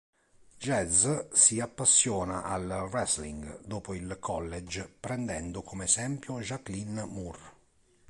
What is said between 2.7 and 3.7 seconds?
wrestling